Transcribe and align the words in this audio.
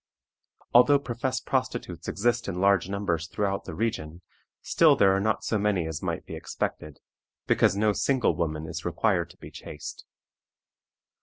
Although 0.73 0.97
professed 0.97 1.45
prostitutes 1.45 2.07
exist 2.07 2.47
in 2.47 2.59
large 2.59 2.89
numbers 2.89 3.27
throughout 3.27 3.65
the 3.65 3.75
region, 3.75 4.23
still 4.63 4.95
there 4.95 5.15
are 5.15 5.19
not 5.19 5.43
so 5.43 5.59
many 5.59 5.85
as 5.85 6.01
might 6.01 6.25
be 6.25 6.33
expected, 6.33 6.97
because 7.45 7.77
no 7.77 7.93
single 7.93 8.35
woman 8.35 8.65
is 8.65 8.83
required 8.83 9.29
to 9.29 9.37
be 9.37 9.51
chaste. 9.51 10.05